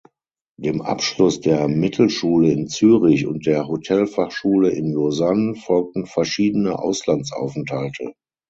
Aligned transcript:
Dem 0.57 0.81
Abschluss 0.81 1.41
der 1.41 1.67
Mittelschule 1.67 2.51
in 2.51 2.67
Zürich 2.67 3.27
und 3.27 3.45
der 3.45 3.67
Hotelfachschule 3.67 4.71
in 4.71 4.91
Lausanne 4.93 5.53
folgten 5.53 6.07
verschiedene 6.07 6.79
Auslandsaufenthalte. 6.79 8.15